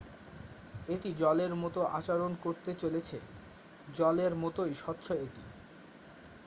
[0.87, 3.17] """এটি জলের মতো আচরণ করতে চলেছে।
[3.87, 5.43] জলেরর মতই স্বচ্ছ এটি।